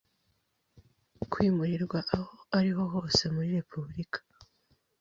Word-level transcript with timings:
kwimurirwa 1.31 1.99
aho 2.15 2.33
ari 2.57 2.71
ho 2.75 2.83
hose 2.93 3.23
muri 3.33 3.49
Repubulika 3.57 4.19